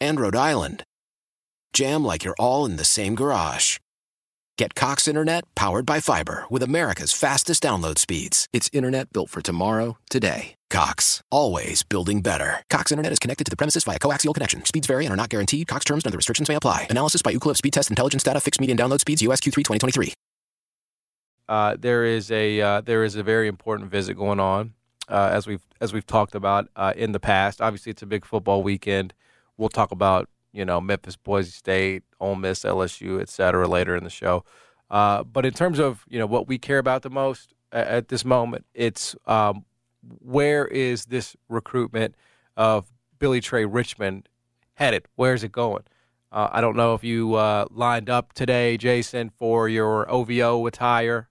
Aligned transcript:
and 0.00 0.18
Rhode 0.18 0.36
Island 0.36 0.84
jam 1.72 2.04
like 2.04 2.24
you're 2.24 2.36
all 2.38 2.64
in 2.64 2.76
the 2.76 2.84
same 2.84 3.14
garage. 3.14 3.78
Get 4.58 4.74
Cox 4.74 5.08
Internet 5.08 5.44
powered 5.54 5.86
by 5.86 6.00
fiber 6.00 6.44
with 6.50 6.62
America's 6.62 7.12
fastest 7.12 7.62
download 7.62 7.98
speeds. 7.98 8.46
It's 8.52 8.68
internet 8.72 9.12
built 9.12 9.30
for 9.30 9.40
tomorrow, 9.40 9.96
today. 10.10 10.54
Cox, 10.68 11.22
always 11.30 11.82
building 11.82 12.20
better. 12.20 12.62
Cox 12.68 12.92
Internet 12.92 13.12
is 13.12 13.18
connected 13.18 13.44
to 13.44 13.50
the 13.50 13.56
premises 13.56 13.84
via 13.84 13.98
coaxial 13.98 14.34
connection. 14.34 14.64
Speeds 14.66 14.86
vary 14.86 15.06
and 15.06 15.12
are 15.14 15.16
not 15.16 15.30
guaranteed. 15.30 15.66
Cox 15.66 15.84
terms 15.86 16.04
and 16.04 16.10
other 16.10 16.18
restrictions 16.18 16.48
may 16.48 16.56
apply. 16.56 16.86
Analysis 16.90 17.22
by 17.22 17.32
Ookla 17.32 17.56
Speed 17.56 17.72
Test 17.72 17.88
Intelligence 17.88 18.22
Data. 18.22 18.40
Fixed 18.40 18.60
median 18.60 18.76
download 18.76 19.00
speeds. 19.00 19.22
USQ3 19.22 19.54
2023. 19.54 20.12
Uh, 21.48 21.76
there 21.80 22.04
is 22.04 22.30
a 22.30 22.60
uh, 22.60 22.80
there 22.82 23.02
is 23.02 23.16
a 23.16 23.22
very 23.22 23.48
important 23.48 23.90
visit 23.90 24.14
going 24.14 24.38
on, 24.38 24.74
uh, 25.08 25.30
as 25.32 25.46
we've 25.46 25.66
as 25.80 25.92
we've 25.92 26.06
talked 26.06 26.34
about 26.34 26.68
uh, 26.76 26.92
in 26.94 27.12
the 27.12 27.18
past. 27.18 27.60
Obviously, 27.60 27.90
it's 27.90 28.02
a 28.02 28.06
big 28.06 28.24
football 28.24 28.62
weekend. 28.62 29.14
We'll 29.60 29.68
talk 29.68 29.92
about 29.92 30.28
you 30.52 30.64
know 30.64 30.80
Memphis, 30.80 31.16
Boise 31.16 31.50
State, 31.50 32.02
Ole 32.18 32.34
Miss, 32.34 32.60
LSU, 32.64 33.20
et 33.20 33.28
cetera, 33.28 33.68
later 33.68 33.94
in 33.94 34.04
the 34.04 34.10
show. 34.10 34.42
Uh, 34.90 35.22
but 35.22 35.44
in 35.44 35.52
terms 35.52 35.78
of 35.78 36.04
you 36.08 36.18
know 36.18 36.26
what 36.26 36.48
we 36.48 36.56
care 36.58 36.78
about 36.78 37.02
the 37.02 37.10
most 37.10 37.52
at, 37.70 37.86
at 37.86 38.08
this 38.08 38.24
moment, 38.24 38.64
it's 38.74 39.14
um, 39.26 39.66
where 40.20 40.66
is 40.66 41.04
this 41.06 41.36
recruitment 41.50 42.14
of 42.56 42.86
Billy 43.18 43.42
Trey 43.42 43.66
Richmond 43.66 44.30
headed? 44.74 45.06
Where 45.16 45.34
is 45.34 45.44
it 45.44 45.52
going? 45.52 45.82
Uh, 46.32 46.48
I 46.50 46.60
don't 46.62 46.74
know 46.76 46.94
if 46.94 47.04
you 47.04 47.34
uh, 47.34 47.66
lined 47.70 48.08
up 48.08 48.32
today, 48.32 48.78
Jason, 48.78 49.28
for 49.38 49.68
your 49.68 50.10
OVO 50.10 50.66
attire. 50.66 51.28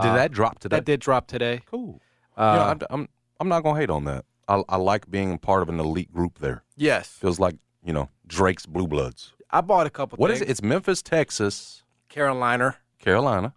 Did 0.00 0.08
Uh, 0.08 0.14
that 0.14 0.32
drop 0.32 0.58
today? 0.58 0.76
That 0.76 0.86
did 0.86 1.00
drop 1.00 1.26
today. 1.26 1.60
Cool. 1.66 2.00
Uh, 2.34 2.52
you 2.54 2.58
know, 2.58 2.86
I'm, 2.90 3.00
I'm 3.02 3.08
I'm 3.40 3.48
not 3.48 3.62
gonna 3.62 3.78
hate 3.78 3.90
on 3.90 4.04
that. 4.04 4.24
I, 4.52 4.62
I 4.68 4.76
like 4.76 5.10
being 5.10 5.38
part 5.38 5.62
of 5.62 5.68
an 5.68 5.80
elite 5.80 6.12
group 6.12 6.38
there. 6.38 6.62
yes, 6.76 7.08
Feels 7.08 7.40
like 7.40 7.56
you 7.84 7.92
know 7.92 8.08
Drake's 8.26 8.66
Blue 8.66 8.86
Bloods. 8.86 9.32
I 9.50 9.60
bought 9.62 9.86
a 9.86 9.90
couple. 9.90 10.16
What 10.16 10.30
is 10.30 10.38
things. 10.38 10.48
it? 10.48 10.52
It's 10.52 10.62
Memphis, 10.62 11.02
Texas, 11.02 11.82
Carolina, 12.08 12.76
Carolina. 12.98 13.54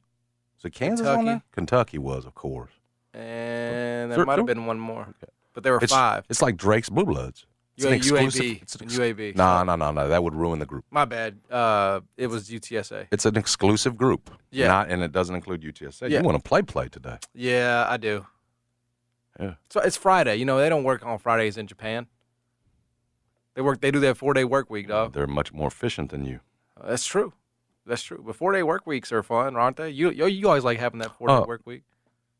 Is 0.57 0.65
it 0.65 0.73
Kansas 0.73 1.05
on 1.05 1.17
Kentucky. 1.17 1.25
there? 1.25 1.41
Kentucky 1.51 1.97
was, 1.97 2.25
of 2.25 2.33
course. 2.33 2.71
and 3.13 4.11
there 4.11 4.25
might 4.25 4.37
have 4.37 4.45
been 4.45 4.65
one 4.65 4.79
more, 4.79 5.13
but 5.53 5.63
there 5.63 5.73
were 5.73 5.79
It's 5.81 5.91
five. 5.93 6.23
It's 6.29 6.41
like 6.41 6.55
Drake's 6.57 6.89
Blue 6.89 7.05
Bloods. 7.05 7.45
It's 7.77 7.85
an 7.85 7.91
exclusive. 7.91 8.41
UAB. 8.41 8.61
It's 8.61 8.75
an 8.75 8.87
UAB. 8.87 9.35
No, 9.35 9.61
no, 9.65 9.75
no, 9.75 9.91
no. 9.91 10.07
That 10.07 10.23
would 10.23 10.33
ruin 10.33 10.59
the 10.59 10.65
group. 10.65 10.85
My 10.91 11.03
bad. 11.03 11.39
Uh, 11.51 11.99
it 12.15 12.27
was 12.27 12.49
UTSA. 12.49 13.07
It's 13.11 13.25
an 13.25 13.35
exclusive 13.35 13.97
group. 13.97 14.31
Yeah. 14.49 14.67
Not, 14.67 14.89
and 14.89 15.03
it 15.03 15.11
doesn't 15.11 15.35
include 15.35 15.61
UTSA. 15.61 16.09
Yeah. 16.09 16.19
You 16.19 16.23
want 16.23 16.41
to 16.41 16.47
play 16.47 16.61
play 16.61 16.87
today? 16.87 17.17
Yeah, 17.33 17.85
I 17.89 17.97
do. 17.97 18.25
Yeah. 19.39 19.55
So 19.69 19.81
it's 19.81 19.97
Friday. 19.97 20.35
You 20.37 20.45
know 20.45 20.57
they 20.59 20.69
don't 20.69 20.83
work 20.83 21.05
on 21.05 21.17
Fridays 21.19 21.57
in 21.57 21.67
Japan. 21.67 22.07
They 23.55 23.61
work. 23.61 23.81
They 23.81 23.91
do 23.91 23.99
their 23.99 24.15
four 24.15 24.33
day 24.33 24.43
work 24.43 24.69
week, 24.69 24.87
dog. 24.87 25.13
They're 25.13 25.27
much 25.27 25.53
more 25.53 25.67
efficient 25.67 26.11
than 26.11 26.25
you. 26.25 26.39
Uh, 26.79 26.89
That's 26.89 27.05
true. 27.05 27.33
That's 27.85 28.03
true. 28.03 28.23
But 28.25 28.35
four 28.35 28.51
day 28.51 28.63
work 28.63 28.85
weeks 28.85 29.11
are 29.11 29.23
fun, 29.23 29.55
aren't 29.55 29.77
they? 29.77 29.89
You 29.89 30.09
you, 30.09 30.25
you 30.25 30.47
always 30.47 30.63
like 30.63 30.79
having 30.79 30.99
that 30.99 31.15
four 31.17 31.27
day 31.27 31.33
Oh. 31.35 31.45
work 31.45 31.61
week. 31.65 31.83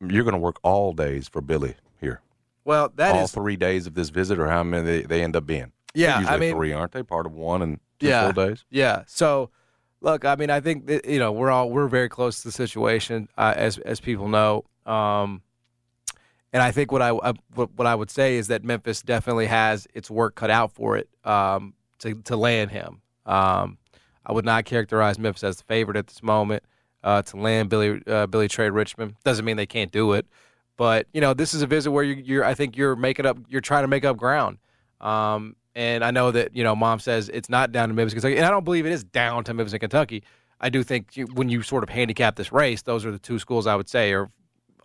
You're 0.02 0.24
going 0.24 0.34
to 0.34 0.40
work 0.40 0.58
all 0.64 0.92
days 0.92 1.28
for 1.30 1.42
Billy 1.42 1.76
here. 2.02 2.22
Well, 2.66 2.92
that 2.96 3.16
all 3.16 3.24
is 3.24 3.32
three 3.32 3.56
days 3.56 3.88
of 3.88 3.94
this 3.94 4.10
visit, 4.10 4.40
or 4.40 4.48
how 4.48 4.64
many 4.64 4.84
they, 4.86 5.02
they 5.04 5.24
end 5.24 5.36
up 5.36 5.46
being? 5.46 5.72
yeah. 5.94 6.20
Usually 6.20 6.36
I 6.36 6.40
mean, 6.40 6.56
three, 6.56 6.74
aren't 6.74 6.92
they? 6.92 7.04
Part 7.04 7.26
of 7.26 7.34
one 7.34 7.62
and 7.62 7.80
two 8.00 8.08
Yeah. 8.08 8.32
full 8.32 8.48
days. 8.48 8.66
Yeah. 8.70 9.04
So, 9.08 9.52
look, 10.02 10.26
I 10.26 10.36
mean, 10.36 10.50
I 10.50 10.60
think 10.60 10.88
that, 10.88 11.06
you 11.06 11.20
know 11.20 11.32
we're 11.32 11.50
all 11.52 11.70
we're 11.70 11.88
very 11.88 12.10
close 12.10 12.42
to 12.42 12.48
the 12.50 12.52
situation, 12.52 13.30
uh, 13.38 13.54
as 13.56 13.78
as 13.80 14.02
people 14.02 14.28
know. 14.28 14.66
Um, 14.86 15.42
and 16.56 16.64
I 16.64 16.72
think 16.72 16.90
what 16.90 17.02
I, 17.02 17.10
I 17.10 17.34
what, 17.54 17.86
I 17.86 17.94
would 17.94 18.10
say 18.10 18.38
is 18.38 18.48
that 18.48 18.64
Memphis 18.64 19.02
definitely 19.02 19.48
has 19.48 19.90
its 19.94 20.10
work 20.10 20.36
cut 20.36 20.50
out 20.50 20.72
for 20.72 20.96
it 20.96 21.10
um, 21.26 21.74
to 22.00 22.16
to 22.24 22.38
land 22.38 22.72
him. 22.72 23.02
Um, 23.26 23.78
I 24.26 24.32
would 24.32 24.46
not 24.46 24.64
characterize 24.64 25.20
Memphis 25.20 25.44
as 25.44 25.58
the 25.58 25.66
favorite 25.66 25.98
at 25.98 26.08
this 26.08 26.24
moment 26.24 26.64
uh, 27.04 27.24
to 27.24 27.36
land 27.36 27.68
Billy 27.68 28.02
uh, 28.08 28.28
Billy 28.28 28.48
Trey 28.48 28.70
Richmond. 28.70 29.16
Doesn't 29.26 29.44
mean 29.44 29.58
they 29.58 29.66
can't 29.66 29.92
do 29.92 30.14
it, 30.14 30.28
but 30.78 31.08
you 31.14 31.20
know 31.20 31.34
this 31.34 31.54
is 31.54 31.62
a 31.62 31.68
visit 31.68 31.92
where 31.92 32.06
you, 32.06 32.16
you're 32.16 32.46
I 32.46 32.54
think 32.54 32.78
you're 32.78 32.96
making 32.96 33.26
up 33.26 33.38
you're 33.50 33.60
trying 33.60 33.84
to 33.84 33.90
make 33.90 34.06
up 34.06 34.16
ground. 34.16 34.58
Um, 35.02 35.58
and 35.76 36.06
I 36.06 36.12
know 36.12 36.32
that 36.32 36.56
you 36.56 36.64
know 36.64 36.74
Mom 36.74 37.00
says 37.00 37.28
it's 37.34 37.50
not 37.50 37.74
down 37.74 37.90
to 37.90 37.94
Memphis, 37.94 38.14
Kentucky, 38.14 38.38
and 38.38 38.46
I 38.46 38.50
don't 38.50 38.64
believe 38.64 38.86
it 38.86 38.94
is 38.94 39.04
down 39.04 39.44
to 39.44 39.54
Memphis 39.54 39.74
and 39.74 39.82
Kentucky. 39.82 40.24
I 40.62 40.70
do 40.70 40.84
think 40.84 41.18
you, 41.18 41.26
when 41.26 41.50
you 41.50 41.64
sort 41.64 41.84
of 41.84 41.90
handicap 41.90 42.38
this 42.38 42.54
race, 42.54 42.82
those 42.82 43.06
are 43.06 43.12
the 43.12 43.20
two 43.20 43.40
schools 43.40 43.68
I 43.68 43.76
would 43.76 43.90
say 43.90 44.14
are 44.14 44.32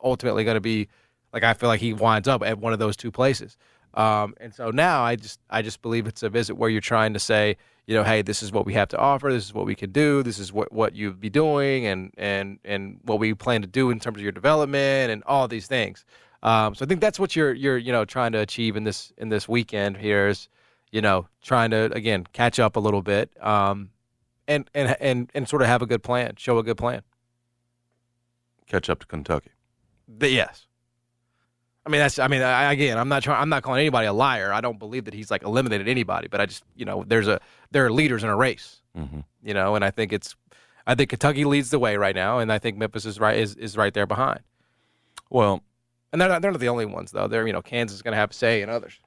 ultimately 0.03 0.42
going 0.42 0.56
to 0.56 0.60
be 0.60 0.88
like 1.32 1.44
I 1.44 1.54
feel 1.54 1.68
like 1.68 1.80
he 1.80 1.92
winds 1.92 2.28
up 2.28 2.42
at 2.42 2.58
one 2.58 2.72
of 2.72 2.78
those 2.78 2.96
two 2.96 3.10
places. 3.10 3.56
Um, 3.94 4.34
and 4.41 4.54
so 4.54 4.70
now 4.70 5.02
I 5.02 5.16
just 5.16 5.41
I 5.50 5.62
just 5.62 5.82
believe 5.82 6.06
it's 6.06 6.22
a 6.22 6.28
visit 6.28 6.54
where 6.54 6.70
you're 6.70 6.80
trying 6.80 7.12
to 7.14 7.18
say, 7.18 7.56
you 7.86 7.94
know, 7.94 8.04
hey, 8.04 8.22
this 8.22 8.42
is 8.42 8.52
what 8.52 8.64
we 8.64 8.74
have 8.74 8.88
to 8.88 8.98
offer, 8.98 9.32
this 9.32 9.44
is 9.44 9.54
what 9.54 9.66
we 9.66 9.74
can 9.74 9.91
do, 9.91 10.22
this 10.22 10.38
is 10.38 10.52
what, 10.52 10.72
what 10.72 10.94
you'd 10.94 11.20
be 11.20 11.30
doing 11.30 11.86
and 11.86 12.12
and 12.16 12.60
and 12.64 13.00
what 13.02 13.18
we 13.18 13.34
plan 13.34 13.62
to 13.62 13.66
do 13.66 13.91
in 13.91 13.98
terms 13.98 14.18
of 14.18 14.22
your 14.22 14.32
development 14.32 15.10
and 15.10 15.24
all 15.24 15.48
these 15.48 15.66
things. 15.66 16.04
Um, 16.42 16.74
so 16.74 16.84
I 16.84 16.88
think 16.88 17.00
that's 17.00 17.18
what 17.18 17.34
you're 17.34 17.52
you're 17.52 17.78
you 17.78 17.92
know 17.92 18.04
trying 18.04 18.32
to 18.32 18.38
achieve 18.38 18.76
in 18.76 18.84
this 18.84 19.12
in 19.18 19.28
this 19.28 19.48
weekend 19.48 19.97
here 19.97 20.28
is, 20.28 20.48
you 20.92 21.00
know, 21.00 21.26
trying 21.42 21.70
to 21.72 21.92
again 21.92 22.26
catch 22.32 22.60
up 22.60 22.76
a 22.76 22.80
little 22.80 23.02
bit, 23.02 23.30
um, 23.44 23.91
and 24.47 24.70
and 24.72 24.97
and 25.00 25.30
and 25.34 25.48
sort 25.48 25.62
of 25.62 25.68
have 25.68 25.82
a 25.82 25.86
good 25.86 26.02
plan, 26.02 26.34
show 26.36 26.58
a 26.58 26.62
good 26.62 26.78
plan. 26.78 27.02
Catch 28.66 28.88
up 28.88 29.00
to 29.00 29.06
Kentucky. 29.06 29.50
Yes. 30.20 30.66
I 31.86 31.91
mean 31.91 32.00
that's 32.00 32.18
I 32.18 32.28
mean 32.28 32.42
I, 32.42 32.72
again 32.72 32.98
I'm 32.98 33.08
not 33.08 33.22
trying 33.22 33.41
I'm 33.41 33.48
not 33.48 33.62
calling 33.62 33.80
anybody 33.80 34.06
a 34.06 34.12
liar. 34.12 34.52
I 34.52 34.60
don't 34.60 34.78
believe 34.78 35.06
that 35.06 35.14
he's 35.14 35.30
like 35.30 35.42
eliminated 35.42 35.88
anybody, 35.88 36.28
but 36.28 36.41
I 36.41 36.46
just 36.46 36.62
you 36.76 36.84
know 36.84 37.04
there's 37.06 37.26
a 37.28 37.41
there 37.70 37.86
are 37.86 37.91
leaders 37.92 38.22
in 38.22 38.28
a 38.28 38.36
race, 38.36 38.82
hmm 38.94 39.20
you 39.42 39.54
know, 39.54 39.74
and 39.74 39.84
I 39.84 39.91
think 39.91 40.12
it's 40.12 40.36
I 40.86 40.94
think 40.94 41.10
Kentucky 41.10 41.44
leads 41.44 41.70
the 41.70 41.78
way 41.78 41.96
right 41.96 42.14
now, 42.14 42.38
and 42.38 42.52
I 42.52 42.58
think 42.58 42.76
Memphis 42.76 43.06
is 43.06 43.18
right 43.18 43.38
is, 43.38 43.54
is 43.56 43.76
right 43.76 43.94
there 43.94 44.06
behind. 44.06 44.41
Well, 45.30 45.62
And 46.12 46.20
they're 46.20 46.28
not 46.28 46.42
they're 46.42 46.50
not 46.50 46.60
the 46.60 46.68
only 46.68 46.84
ones 46.86 47.12
though. 47.12 47.28
They're 47.28 47.46
you 47.46 47.52
know 47.52 47.62
Kansas 47.62 47.97
is 47.97 48.02
going 48.02 48.12
to 48.12 48.18
have 48.18 48.30
a 48.32 48.34
say 48.34 48.60
and 48.62 48.70
others. 48.70 49.00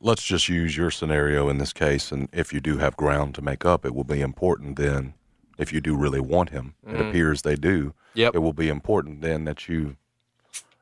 let's 0.00 0.22
just 0.22 0.48
use 0.48 0.76
your 0.76 0.90
scenario 0.90 1.48
in 1.48 1.58
this 1.58 1.72
case, 1.72 2.12
and 2.12 2.28
if 2.32 2.52
you 2.52 2.60
do 2.60 2.78
have 2.78 2.96
ground 2.96 3.34
to 3.34 3.42
make 3.42 3.64
up, 3.64 3.84
it 3.84 3.94
will 3.94 4.04
be 4.04 4.20
important 4.20 4.76
then. 4.76 5.14
If 5.56 5.72
you 5.72 5.80
do 5.80 5.96
really 5.96 6.20
want 6.20 6.50
him, 6.50 6.74
it 6.86 7.00
appears 7.00 7.42
they 7.42 7.54
do. 7.54 7.94
Yep. 8.14 8.34
It 8.34 8.38
will 8.40 8.52
be 8.52 8.68
important 8.68 9.20
then 9.20 9.44
that 9.44 9.68
you 9.68 9.96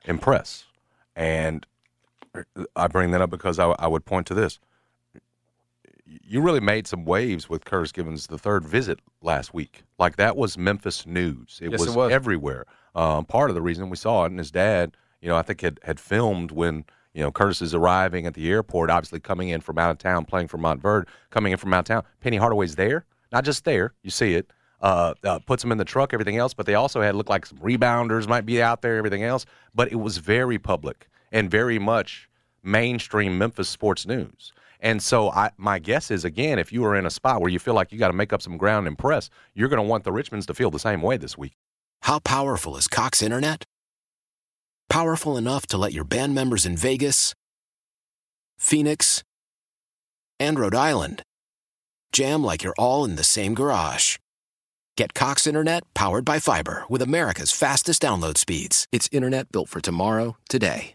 impress. 0.04 0.64
And 1.14 1.66
I 2.76 2.88
bring 2.88 3.10
that 3.10 3.20
up 3.20 3.30
because 3.30 3.58
I, 3.58 3.70
I 3.78 3.86
would 3.86 4.04
point 4.04 4.26
to 4.28 4.34
this. 4.34 4.58
You 6.04 6.40
really 6.40 6.60
made 6.60 6.86
some 6.86 7.04
waves 7.04 7.48
with 7.48 7.64
Curtis 7.64 7.92
Givens' 7.92 8.26
the 8.26 8.38
third 8.38 8.64
visit 8.64 9.00
last 9.22 9.54
week. 9.54 9.82
Like 9.98 10.16
that 10.16 10.36
was 10.36 10.58
Memphis 10.58 11.06
news. 11.06 11.58
It, 11.62 11.70
Yes, 11.70 11.80
was, 11.80 11.88
it 11.88 11.96
was. 11.96 12.12
everywhere. 12.12 12.66
Um, 12.94 13.24
part 13.24 13.50
of 13.50 13.54
the 13.54 13.62
reason 13.62 13.88
we 13.88 13.96
saw 13.96 14.24
it, 14.24 14.30
and 14.30 14.38
his 14.38 14.50
dad, 14.50 14.96
you 15.20 15.28
know, 15.28 15.36
I 15.36 15.42
think 15.42 15.62
had, 15.62 15.80
had 15.82 15.98
filmed 15.98 16.50
when 16.50 16.84
you 17.14 17.22
know 17.22 17.30
Curtis 17.30 17.62
is 17.62 17.74
arriving 17.74 18.26
at 18.26 18.34
the 18.34 18.50
airport, 18.50 18.90
obviously 18.90 19.20
coming 19.20 19.48
in 19.48 19.60
from 19.60 19.78
out 19.78 19.90
of 19.90 19.98
town, 19.98 20.24
playing 20.24 20.48
for 20.48 20.58
Montverde, 20.58 21.06
coming 21.30 21.52
in 21.52 21.58
from 21.58 21.72
out 21.72 21.80
of 21.80 21.84
town. 21.86 22.02
Penny 22.20 22.36
Hardaway's 22.36 22.74
there, 22.74 23.04
not 23.30 23.44
just 23.44 23.64
there. 23.64 23.94
You 24.02 24.10
see 24.10 24.34
it. 24.34 24.50
Uh, 24.80 25.14
uh, 25.22 25.38
puts 25.38 25.62
him 25.62 25.70
in 25.70 25.78
the 25.78 25.84
truck, 25.84 26.12
everything 26.12 26.38
else. 26.38 26.54
But 26.54 26.66
they 26.66 26.74
also 26.74 27.00
had 27.00 27.14
looked 27.14 27.30
like 27.30 27.46
some 27.46 27.58
rebounders 27.58 28.26
might 28.26 28.44
be 28.44 28.60
out 28.60 28.82
there, 28.82 28.96
everything 28.96 29.22
else. 29.22 29.46
But 29.72 29.92
it 29.92 29.94
was 29.94 30.18
very 30.18 30.58
public 30.58 31.08
and 31.32 31.50
very 31.50 31.78
much 31.78 32.28
mainstream 32.62 33.36
Memphis 33.36 33.68
sports 33.68 34.06
news. 34.06 34.52
And 34.80 35.02
so 35.02 35.30
I, 35.30 35.50
my 35.56 35.78
guess 35.78 36.10
is 36.10 36.24
again, 36.24 36.58
if 36.58 36.72
you 36.72 36.84
are 36.84 36.96
in 36.96 37.06
a 37.06 37.10
spot 37.10 37.40
where 37.40 37.50
you 37.50 37.58
feel 37.58 37.74
like 37.74 37.92
you 37.92 37.98
got 37.98 38.08
to 38.08 38.12
make 38.12 38.32
up 38.32 38.42
some 38.42 38.56
ground 38.56 38.86
and 38.86 38.92
impress, 38.92 39.30
you're 39.54 39.68
going 39.68 39.82
to 39.82 39.88
want 39.88 40.04
the 40.04 40.10
Richmonds 40.10 40.46
to 40.46 40.54
feel 40.54 40.70
the 40.70 40.78
same 40.78 41.02
way 41.02 41.16
this 41.16 41.38
week. 41.38 41.56
How 42.02 42.18
powerful 42.18 42.76
is 42.76 42.88
Cox 42.88 43.22
Internet? 43.22 43.64
Powerful 44.90 45.36
enough 45.36 45.66
to 45.68 45.78
let 45.78 45.92
your 45.92 46.04
band 46.04 46.34
members 46.34 46.66
in 46.66 46.76
Vegas, 46.76 47.32
Phoenix, 48.58 49.22
and 50.38 50.58
Rhode 50.58 50.74
Island 50.74 51.22
jam 52.12 52.44
like 52.44 52.62
you're 52.62 52.74
all 52.76 53.04
in 53.04 53.16
the 53.16 53.24
same 53.24 53.54
garage. 53.54 54.18
Get 54.96 55.14
Cox 55.14 55.46
Internet 55.46 55.84
powered 55.94 56.24
by 56.24 56.38
fiber 56.38 56.84
with 56.88 57.00
America's 57.00 57.52
fastest 57.52 58.02
download 58.02 58.36
speeds. 58.36 58.86
It's 58.92 59.08
internet 59.12 59.50
built 59.50 59.70
for 59.70 59.80
tomorrow, 59.80 60.36
today. 60.48 60.94